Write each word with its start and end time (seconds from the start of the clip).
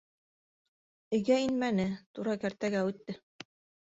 Өйгә 1.17 1.37
инмәне, 1.47 1.85
тура 2.19 2.33
кәртәгә 2.45 2.81
үтте. 2.89 3.17